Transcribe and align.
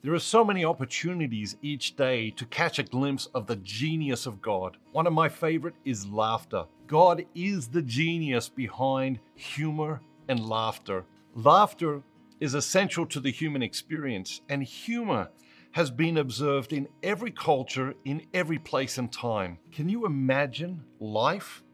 There 0.00 0.14
are 0.14 0.20
so 0.20 0.44
many 0.44 0.64
opportunities 0.64 1.56
each 1.60 1.96
day 1.96 2.30
to 2.30 2.46
catch 2.46 2.78
a 2.78 2.84
glimpse 2.84 3.26
of 3.34 3.48
the 3.48 3.56
genius 3.56 4.26
of 4.26 4.40
God. 4.40 4.76
One 4.92 5.08
of 5.08 5.12
my 5.12 5.28
favorite 5.28 5.74
is 5.84 6.06
laughter. 6.06 6.66
God 6.86 7.26
is 7.34 7.66
the 7.66 7.82
genius 7.82 8.48
behind 8.48 9.18
humor 9.34 10.00
and 10.28 10.48
laughter. 10.48 11.04
Laughter 11.34 12.00
is 12.38 12.54
essential 12.54 13.06
to 13.06 13.18
the 13.18 13.32
human 13.32 13.60
experience, 13.60 14.40
and 14.48 14.62
humor 14.62 15.30
has 15.72 15.90
been 15.90 16.18
observed 16.18 16.72
in 16.72 16.86
every 17.02 17.32
culture, 17.32 17.92
in 18.04 18.22
every 18.32 18.58
place 18.58 18.98
and 18.98 19.12
time. 19.12 19.58
Can 19.72 19.88
you 19.88 20.06
imagine 20.06 20.84
life 21.00 21.64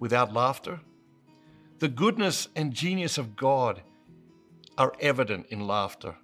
without 0.00 0.32
laughter? 0.32 0.80
The 1.78 1.88
goodness 1.88 2.48
and 2.56 2.74
genius 2.74 3.16
of 3.16 3.36
God 3.36 3.82
are 4.76 4.92
evident 4.98 5.46
in 5.50 5.68
laughter. 5.68 6.16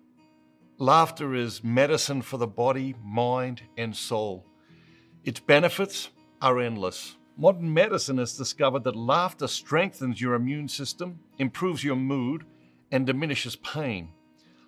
Laughter 0.80 1.34
is 1.34 1.62
medicine 1.62 2.22
for 2.22 2.38
the 2.38 2.46
body, 2.46 2.94
mind, 3.04 3.60
and 3.76 3.94
soul. 3.94 4.46
Its 5.24 5.38
benefits 5.38 6.08
are 6.40 6.58
endless. 6.58 7.18
Modern 7.36 7.74
medicine 7.74 8.16
has 8.16 8.34
discovered 8.34 8.84
that 8.84 8.96
laughter 8.96 9.46
strengthens 9.46 10.22
your 10.22 10.32
immune 10.32 10.68
system, 10.68 11.20
improves 11.36 11.84
your 11.84 11.96
mood, 11.96 12.46
and 12.90 13.04
diminishes 13.04 13.56
pain. 13.56 14.08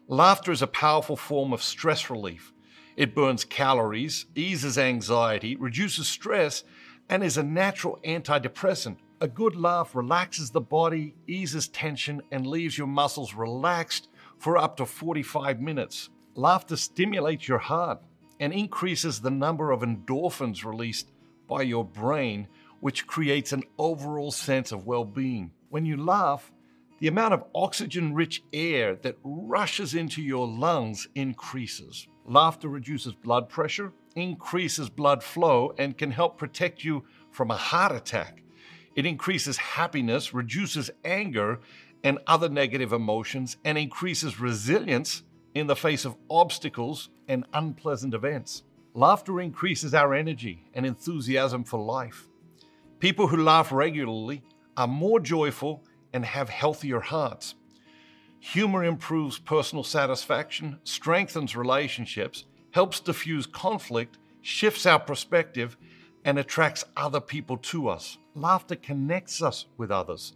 Laughter 0.07 0.53
is 0.53 0.61
a 0.61 0.67
powerful 0.67 1.17
form 1.17 1.51
of 1.51 1.63
stress 1.63 2.11
relief. 2.11 2.53
It 2.95 3.15
burns 3.15 3.47
calories, 3.47 4.27
eases 4.35 4.77
anxiety, 4.77 5.57
reduces 5.57 6.09
stress, 6.09 6.63
and 7.09 7.25
is 7.25 7.39
a 7.39 7.43
natural 7.43 7.99
antidepressant. 8.05 8.99
A 9.23 9.29
good 9.29 9.57
laugh 9.57 9.95
relaxes 9.95 10.51
the 10.51 10.61
body, 10.61 11.15
eases 11.27 11.69
tension, 11.69 12.21
and 12.31 12.47
leaves 12.47 12.77
your 12.77 12.87
muscles 12.87 13.33
relaxed 13.33 14.09
for 14.43 14.59
up 14.59 14.77
to 14.77 14.85
45 14.85 15.61
minutes. 15.61 16.11
Laughter 16.35 16.75
stimulates 16.75 17.47
your 17.47 17.59
heart 17.61 18.03
and 18.41 18.53
increases 18.53 19.21
the 19.21 19.31
number 19.31 19.71
of 19.71 19.83
endorphins 19.83 20.65
released 20.65 21.13
by 21.47 21.63
your 21.63 21.85
brain, 21.85 22.49
which 22.81 23.07
creates 23.07 23.53
an 23.53 23.63
overall 23.79 24.33
sense 24.33 24.73
of 24.73 24.85
well 24.85 25.05
being. 25.05 25.53
When 25.69 25.87
you 25.87 25.97
laugh, 25.97 26.51
the 26.99 27.07
amount 27.07 27.35
of 27.35 27.45
oxygen 27.55 28.15
rich 28.15 28.43
air 28.53 28.97
that 28.97 29.17
rushes 29.23 29.95
into 29.95 30.21
your 30.21 30.49
lungs 30.49 31.07
increases. 31.15 32.09
Laughter 32.27 32.69
reduces 32.69 33.15
blood 33.15 33.49
pressure, 33.49 33.93
increases 34.17 34.91
blood 34.91 35.23
flow, 35.23 35.73
and 35.79 35.97
can 35.97 36.11
help 36.11 36.37
protect 36.37 36.83
you 36.83 37.05
from 37.31 37.53
a 37.53 37.57
heart 37.57 37.93
attack. 37.93 38.43
It 38.97 39.07
increases 39.07 39.57
happiness, 39.57 40.35
reduces 40.35 40.91
anger 41.05 41.61
and 42.05 42.19
other 42.27 42.49
negative 42.49 42.93
emotions, 42.93 43.57
and 43.65 43.79
increases 43.79 44.41
resilience 44.41 45.23
in 45.55 45.67
the 45.67 45.77
face 45.77 46.05
of 46.05 46.17
obstacles 46.31 47.11
and 47.29 47.45
unpleasant 47.53 48.15
events. 48.15 48.63
Laughter 48.95 49.41
increases 49.41 49.95
our 49.95 50.15
energy 50.15 50.65
and 50.75 50.85
enthusiasm 50.85 51.65
for 51.65 51.81
life. 51.81 52.29
People 52.99 53.27
who 53.27 53.43
laugh 53.43 53.73
regularly 53.73 54.43
are 54.77 54.87
more 54.87 55.21
joyful 55.21 55.85
and 56.13 56.25
have 56.25 56.49
healthier 56.49 57.01
hearts. 57.01 57.55
Humor 58.41 58.85
improves 58.85 59.39
personal 59.39 59.85
satisfaction, 59.85 60.79
strengthens 60.85 61.55
relationships, 61.55 62.45
helps 62.73 63.01
diffuse 63.01 63.47
conflict, 63.47 64.19
shifts 64.41 64.85
our 64.85 64.99
perspective, 64.99 65.77
and 66.25 66.39
attracts 66.39 66.85
other 66.97 67.21
people 67.21 67.57
to 67.59 67.89
us. 67.89 68.19
Laughter 68.35 68.77
connects 68.77 69.43
us 69.43 69.67
with 69.77 69.91
others, 69.91 70.35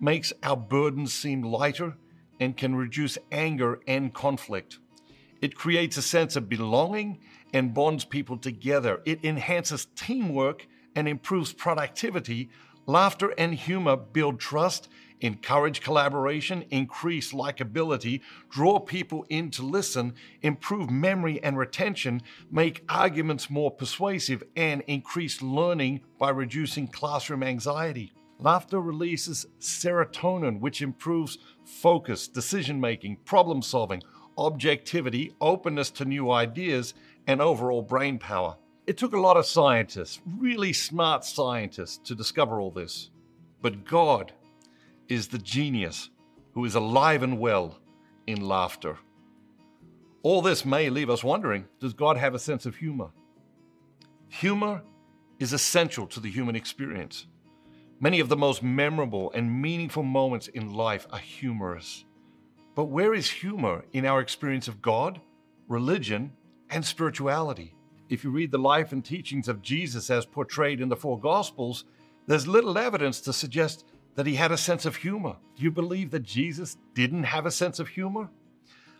makes 0.00 0.32
our 0.42 0.56
burdens 0.56 1.12
seem 1.12 1.42
lighter, 1.42 1.96
and 2.40 2.56
can 2.56 2.74
reduce 2.74 3.16
anger 3.30 3.80
and 3.86 4.12
conflict. 4.12 4.78
It 5.40 5.54
creates 5.54 5.96
a 5.96 6.02
sense 6.02 6.36
of 6.36 6.48
belonging 6.48 7.20
and 7.52 7.72
bonds 7.72 8.04
people 8.04 8.36
together. 8.36 9.00
It 9.04 9.24
enhances 9.24 9.86
teamwork 9.94 10.66
and 10.96 11.06
improves 11.08 11.52
productivity. 11.52 12.50
Laughter 12.86 13.32
and 13.38 13.54
humor 13.54 13.96
build 13.96 14.40
trust 14.40 14.88
encourage 15.20 15.80
collaboration, 15.80 16.64
increase 16.70 17.32
likability, 17.32 18.20
draw 18.50 18.78
people 18.78 19.24
in 19.30 19.50
to 19.50 19.62
listen, 19.62 20.14
improve 20.42 20.90
memory 20.90 21.42
and 21.42 21.56
retention, 21.56 22.20
make 22.50 22.84
arguments 22.88 23.48
more 23.48 23.70
persuasive, 23.70 24.42
and 24.56 24.82
increase 24.82 25.40
learning 25.40 26.00
by 26.18 26.28
reducing 26.30 26.86
classroom 26.86 27.42
anxiety. 27.42 28.12
Laughter 28.38 28.80
releases 28.80 29.46
serotonin, 29.60 30.60
which 30.60 30.82
improves 30.82 31.38
focus, 31.64 32.28
decision 32.28 32.80
making, 32.80 33.16
problem 33.24 33.62
solving, 33.62 34.02
objectivity, 34.36 35.34
openness 35.40 35.90
to 35.90 36.04
new 36.04 36.30
ideas, 36.30 36.94
and 37.26 37.40
overall 37.40 37.82
brain 37.82 38.18
power. 38.18 38.56
It 38.86 38.98
took 38.98 39.14
a 39.14 39.20
lot 39.20 39.36
of 39.36 39.46
scientists, 39.46 40.20
really 40.26 40.72
smart 40.72 41.24
scientists, 41.24 41.98
to 42.08 42.14
discover 42.14 42.60
all 42.60 42.70
this. 42.70 43.10
But 43.62 43.84
God 43.84 44.32
is 45.08 45.28
the 45.28 45.38
genius 45.38 46.10
who 46.52 46.64
is 46.64 46.74
alive 46.74 47.22
and 47.22 47.38
well 47.38 47.78
in 48.26 48.46
laughter. 48.46 48.98
All 50.22 50.42
this 50.42 50.64
may 50.64 50.90
leave 50.90 51.10
us 51.10 51.24
wondering 51.24 51.66
does 51.80 51.94
God 51.94 52.16
have 52.16 52.34
a 52.34 52.38
sense 52.38 52.66
of 52.66 52.76
humor? 52.76 53.10
Humor 54.28 54.82
is 55.38 55.52
essential 55.52 56.06
to 56.08 56.20
the 56.20 56.30
human 56.30 56.56
experience. 56.56 57.26
Many 58.00 58.20
of 58.20 58.28
the 58.28 58.36
most 58.36 58.62
memorable 58.62 59.30
and 59.32 59.62
meaningful 59.62 60.02
moments 60.02 60.48
in 60.48 60.74
life 60.74 61.06
are 61.10 61.18
humorous. 61.18 62.04
But 62.74 62.86
where 62.86 63.14
is 63.14 63.30
humor 63.30 63.84
in 63.92 64.04
our 64.04 64.20
experience 64.20 64.66
of 64.66 64.82
God, 64.82 65.20
religion, 65.68 66.32
and 66.70 66.84
spirituality? 66.84 67.74
If 68.08 68.24
you 68.24 68.30
read 68.30 68.50
the 68.50 68.58
life 68.58 68.92
and 68.92 69.04
teachings 69.04 69.48
of 69.48 69.62
Jesus 69.62 70.10
as 70.10 70.26
portrayed 70.26 70.80
in 70.80 70.88
the 70.88 70.96
four 70.96 71.18
Gospels, 71.18 71.84
there's 72.26 72.48
little 72.48 72.76
evidence 72.76 73.20
to 73.22 73.32
suggest 73.32 73.86
that 74.16 74.26
he 74.26 74.34
had 74.34 74.52
a 74.52 74.56
sense 74.56 74.86
of 74.86 74.96
humor. 74.96 75.36
Do 75.56 75.62
you 75.62 75.70
believe 75.70 76.10
that 76.10 76.24
Jesus 76.24 76.76
didn't 76.94 77.24
have 77.24 77.46
a 77.46 77.50
sense 77.50 77.78
of 77.78 77.88
humor? 77.88 78.28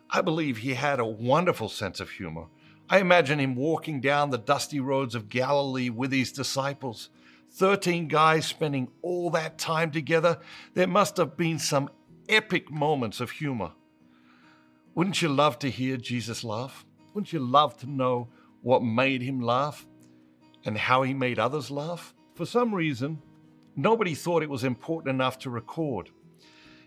I 0.09 0.21
believe 0.21 0.59
he 0.59 0.75
had 0.75 1.01
a 1.01 1.05
wonderful 1.05 1.69
sense 1.69 2.01
of 2.01 2.11
humor. 2.11 2.47
I 2.89 2.99
imagine 3.01 3.41
him 3.41 3.57
walking 3.57 4.01
down 4.01 4.31
the 4.31 4.39
dusty 4.39 4.79
roads 4.79 5.15
of 5.15 5.29
Galilee 5.29 5.91
with 5.91 6.13
his 6.13 6.33
disciples. 6.33 7.11
13 7.55 8.09
guys 8.09 8.47
spending 8.47 8.89
all 9.03 9.31
that 9.31 9.59
time 9.59 9.91
together. 9.91 10.39
There 10.75 10.87
must 10.87 11.17
have 11.17 11.37
been 11.37 11.59
some 11.59 11.91
epic 12.29 12.71
moments 12.71 13.21
of 13.21 13.31
humor. 13.31 13.73
Wouldn't 14.95 15.23
you 15.23 15.29
love 15.29 15.59
to 15.61 15.71
hear 15.71 15.97
Jesus 15.97 16.45
laugh? 16.45 16.85
Wouldn't 17.13 17.33
you 17.33 17.41
love 17.41 17.77
to 17.79 17.91
know 17.91 18.29
what 18.63 18.83
made 18.83 19.23
him 19.23 19.41
laugh 19.41 19.87
and 20.65 20.77
how 20.77 21.03
he 21.03 21.15
made 21.15 21.39
others 21.39 21.71
laugh? 21.71 22.15
For 22.35 22.47
some 22.47 22.75
reason, 22.75 23.21
Nobody 23.77 24.15
thought 24.15 24.43
it 24.45 24.51
was 24.51 24.63
important 24.63 25.13
enough 25.15 25.39
to 25.41 25.51
record. 25.51 26.11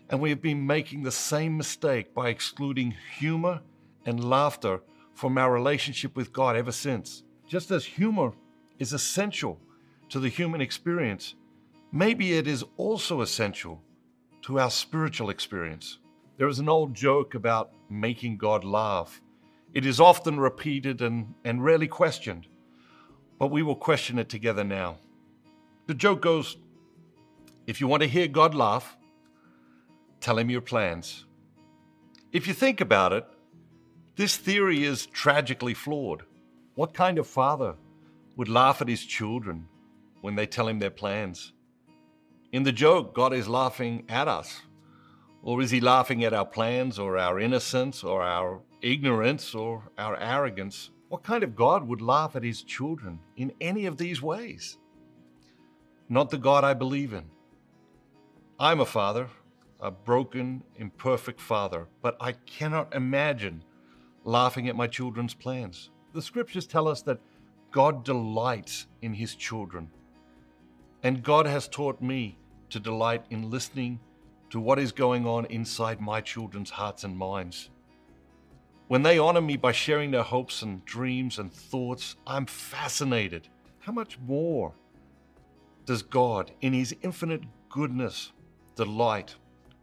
And 0.08 0.20
we 0.20 0.30
have 0.30 0.40
been 0.40 0.66
making 0.66 1.02
the 1.02 1.12
same 1.12 1.56
mistake 1.56 2.14
by 2.14 2.30
excluding 2.30 2.94
humor 3.18 3.60
and 4.06 4.24
laughter 4.24 4.80
from 5.12 5.36
our 5.36 5.52
relationship 5.52 6.16
with 6.16 6.32
God 6.32 6.56
ever 6.56 6.72
since. 6.72 7.24
Just 7.46 7.70
as 7.70 7.84
humor 7.84 8.32
is 8.78 8.94
essential 8.94 9.60
to 10.10 10.20
the 10.20 10.28
human 10.28 10.60
experience, 10.60 11.34
maybe 11.92 12.34
it 12.34 12.46
is 12.46 12.64
also 12.76 13.20
essential 13.20 13.82
to 14.42 14.58
our 14.58 14.70
spiritual 14.70 15.30
experience. 15.30 15.98
There 16.36 16.48
is 16.48 16.58
an 16.58 16.68
old 16.68 16.94
joke 16.94 17.34
about 17.34 17.72
making 17.90 18.38
God 18.38 18.64
laugh. 18.64 19.20
It 19.74 19.84
is 19.84 20.00
often 20.00 20.40
repeated 20.40 21.02
and, 21.02 21.34
and 21.44 21.62
rarely 21.64 21.88
questioned, 21.88 22.46
but 23.38 23.50
we 23.50 23.62
will 23.62 23.76
question 23.76 24.18
it 24.18 24.28
together 24.28 24.64
now. 24.64 24.98
The 25.86 25.94
joke 25.94 26.22
goes 26.22 26.56
if 27.66 27.80
you 27.80 27.86
want 27.86 28.02
to 28.02 28.08
hear 28.08 28.28
God 28.28 28.54
laugh, 28.54 28.96
tell 30.20 30.38
him 30.38 30.48
your 30.48 30.62
plans. 30.62 31.26
If 32.32 32.46
you 32.46 32.54
think 32.54 32.80
about 32.80 33.12
it, 33.12 33.26
this 34.16 34.36
theory 34.36 34.84
is 34.84 35.06
tragically 35.06 35.74
flawed. 35.74 36.22
What 36.76 36.94
kind 36.94 37.18
of 37.18 37.26
father 37.26 37.74
would 38.36 38.48
laugh 38.48 38.80
at 38.80 38.88
his 38.88 39.04
children 39.04 39.68
when 40.20 40.34
they 40.34 40.46
tell 40.46 40.68
him 40.68 40.78
their 40.78 40.90
plans? 40.90 41.52
In 42.52 42.62
the 42.62 42.72
joke, 42.72 43.14
God 43.14 43.32
is 43.32 43.48
laughing 43.48 44.04
at 44.08 44.28
us. 44.28 44.62
Or 45.42 45.60
is 45.62 45.70
he 45.70 45.80
laughing 45.80 46.24
at 46.24 46.34
our 46.34 46.46
plans 46.46 46.98
or 46.98 47.18
our 47.18 47.38
innocence 47.38 48.02
or 48.02 48.22
our 48.22 48.60
ignorance 48.82 49.54
or 49.54 49.84
our 49.98 50.16
arrogance? 50.18 50.90
What 51.08 51.22
kind 51.22 51.42
of 51.44 51.54
God 51.56 51.86
would 51.86 52.02
laugh 52.02 52.36
at 52.36 52.42
his 52.42 52.62
children 52.62 53.20
in 53.36 53.52
any 53.60 53.86
of 53.86 53.96
these 53.96 54.20
ways? 54.20 54.78
Not 56.08 56.30
the 56.30 56.38
God 56.38 56.64
I 56.64 56.74
believe 56.74 57.12
in. 57.12 57.24
I'm 58.58 58.80
a 58.80 58.86
father, 58.86 59.28
a 59.80 59.90
broken, 59.90 60.64
imperfect 60.76 61.40
father, 61.40 61.86
but 62.02 62.16
I 62.20 62.32
cannot 62.32 62.94
imagine 62.94 63.62
laughing 64.24 64.68
at 64.68 64.76
my 64.76 64.86
children's 64.86 65.34
plans. 65.34 65.90
The 66.12 66.22
scriptures 66.22 66.66
tell 66.66 66.88
us 66.88 67.02
that 67.02 67.20
God 67.70 68.04
delights 68.04 68.86
in 69.02 69.14
his 69.14 69.34
children. 69.34 69.90
And 71.02 71.22
God 71.22 71.46
has 71.46 71.68
taught 71.68 72.02
me 72.02 72.38
to 72.70 72.80
delight 72.80 73.24
in 73.30 73.50
listening 73.50 74.00
to 74.50 74.58
what 74.58 74.78
is 74.78 74.92
going 74.92 75.26
on 75.26 75.44
inside 75.46 76.00
my 76.00 76.20
children's 76.20 76.70
hearts 76.70 77.04
and 77.04 77.16
minds. 77.16 77.70
When 78.88 79.02
they 79.02 79.18
honor 79.18 79.42
me 79.42 79.56
by 79.56 79.72
sharing 79.72 80.10
their 80.10 80.22
hopes 80.22 80.62
and 80.62 80.84
dreams 80.84 81.38
and 81.38 81.52
thoughts, 81.52 82.16
I'm 82.26 82.46
fascinated. 82.46 83.48
How 83.80 83.92
much 83.92 84.18
more 84.18 84.74
does 85.84 86.02
God, 86.02 86.52
in 86.62 86.72
His 86.72 86.96
infinite 87.02 87.42
goodness, 87.68 88.32
delight 88.76 89.34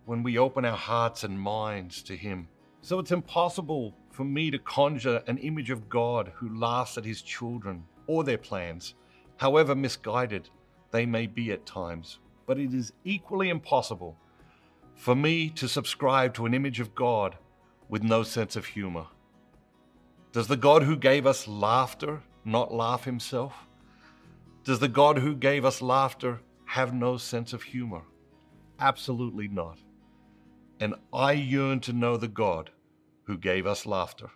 when 0.06 0.21
we 0.21 0.38
open 0.38 0.65
our 0.65 0.77
hearts 0.77 1.23
and 1.23 1.39
minds 1.39 2.01
to 2.03 2.15
Him? 2.15 2.47
So 2.81 3.00
it's 3.00 3.12
impossible 3.12 3.95
for 4.12 4.23
me 4.23 4.51
to 4.51 4.59
conjure 4.59 5.23
an 5.27 5.38
image 5.38 5.69
of 5.69 5.88
God 5.88 6.31
who 6.35 6.57
laughs 6.57 6.97
at 6.97 7.06
His 7.06 7.21
children 7.21 7.83
or 8.07 8.23
their 8.23 8.38
plans, 8.38 8.95
however 9.38 9.75
misguided 9.75 10.50
they 10.95 11.06
may 11.06 11.27
be 11.27 11.51
at 11.51 11.65
times. 11.65 12.19
But 12.47 12.59
it 12.59 12.74
is 12.74 12.94
equally 13.03 13.50
impossible 13.50 14.18
for 14.95 15.15
me 15.15 15.50
to 15.50 15.68
subscribe 15.68 16.33
to 16.36 16.45
an 16.45 16.53
image 16.53 16.80
of 16.80 16.95
God 16.95 17.38
with 17.89 18.03
no 18.03 18.24
sense 18.24 18.56
of 18.56 18.65
humor? 18.65 19.07
Does 20.31 20.47
the 20.47 20.57
God 20.57 20.83
who 20.83 20.95
gave 20.95 21.25
us 21.25 21.47
laughter 21.47 22.21
not 22.44 22.74
laugh 22.74 23.03
himself? 23.03 23.53
Does 24.63 24.80
the 24.80 24.88
God 24.88 25.18
who 25.19 25.36
gave 25.36 25.65
us 25.65 25.81
laughter 25.81 26.42
have 26.65 26.94
no 26.94 27.18
sense 27.18 27.53
of 27.53 27.63
humor? 27.63 28.01
Absolutely 28.80 29.48
not. 29.48 29.80
And 30.80 30.95
I 31.13 31.33
yearn 31.33 31.80
to 31.81 31.94
know 31.94 32.18
the 32.18 32.27
God 32.27 32.71
who 33.24 33.38
gave 33.38 33.65
us 33.65 33.86
laughter. 33.86 34.31